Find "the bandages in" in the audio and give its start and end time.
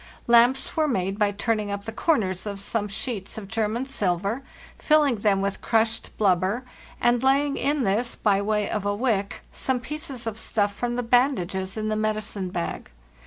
10.95-11.89